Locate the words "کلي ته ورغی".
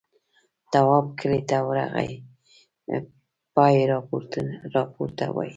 1.19-2.11